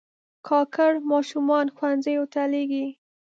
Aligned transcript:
کاکړ 0.47 0.91
ماشومان 1.11 1.65
ښوونځیو 1.75 2.23
ته 2.33 2.41
لېږي. 2.51 2.87